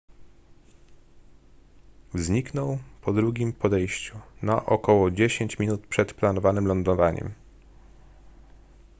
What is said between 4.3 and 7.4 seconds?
na około dziesięć minut przed planowanym lądowaniem